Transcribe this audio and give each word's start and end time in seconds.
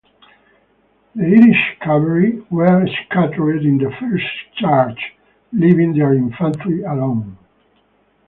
The 1.13 1.25
Irish 1.25 1.77
cavalry 1.79 2.41
were 2.49 2.87
scattered 3.05 3.61
in 3.61 3.77
the 3.77 3.95
first 3.99 4.25
charge, 4.59 5.13
leaving 5.53 5.93
their 5.93 6.15
infantry 6.15 6.81
alone. 6.81 7.37